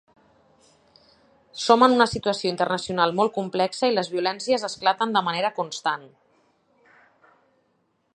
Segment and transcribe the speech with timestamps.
[1.65, 6.09] Som en una situació internacional molt complexa i les violències esclaten de manera constant.